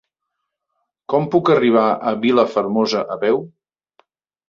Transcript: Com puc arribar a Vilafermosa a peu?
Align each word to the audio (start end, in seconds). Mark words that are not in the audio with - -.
Com 1.13 1.27
puc 1.35 1.53
arribar 1.57 1.85
a 1.91 2.17
Vilafermosa 2.27 3.07
a 3.19 3.23
peu? 3.29 3.43